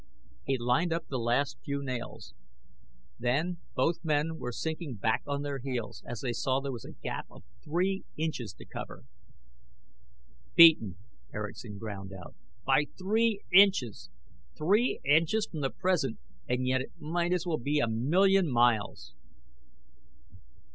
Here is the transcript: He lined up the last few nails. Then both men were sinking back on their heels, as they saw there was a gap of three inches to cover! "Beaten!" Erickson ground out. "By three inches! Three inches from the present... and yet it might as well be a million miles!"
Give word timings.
He 0.45 0.57
lined 0.57 0.91
up 0.91 1.07
the 1.09 1.19
last 1.19 1.59
few 1.63 1.83
nails. 1.83 2.33
Then 3.19 3.57
both 3.75 4.03
men 4.03 4.39
were 4.39 4.51
sinking 4.51 4.95
back 4.95 5.21
on 5.27 5.43
their 5.43 5.59
heels, 5.59 6.01
as 6.07 6.21
they 6.21 6.33
saw 6.33 6.59
there 6.59 6.71
was 6.71 6.85
a 6.85 6.93
gap 7.03 7.27
of 7.29 7.43
three 7.63 8.03
inches 8.17 8.51
to 8.53 8.65
cover! 8.65 9.03
"Beaten!" 10.55 10.95
Erickson 11.31 11.77
ground 11.77 12.11
out. 12.13 12.33
"By 12.65 12.85
three 12.97 13.41
inches! 13.53 14.09
Three 14.57 14.99
inches 15.05 15.45
from 15.45 15.59
the 15.61 15.69
present... 15.69 16.17
and 16.49 16.65
yet 16.65 16.81
it 16.81 16.93
might 16.99 17.31
as 17.31 17.45
well 17.45 17.59
be 17.59 17.77
a 17.77 17.87
million 17.87 18.49
miles!" 18.51 19.13